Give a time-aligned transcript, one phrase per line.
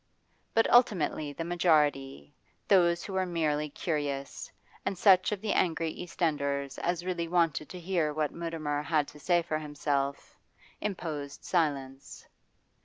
[0.55, 2.33] But ultimately the majority,
[2.67, 4.51] those who were merely curious,
[4.83, 9.07] and such of the angry East Enders as really wanted to hear what Mutimer had
[9.09, 10.39] to say for himself,
[10.81, 12.25] imposed silence.